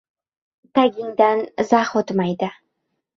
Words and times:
Tagingdan 0.77 1.43
zax 1.65 1.91
o'tmaydi. 2.01 2.51